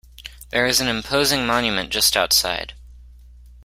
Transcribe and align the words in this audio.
There 0.49 0.65
is 0.65 0.81
an 0.81 0.87
imposing 0.87 1.45
monument 1.45 1.91
just 1.91 2.17
outside. 2.17 2.73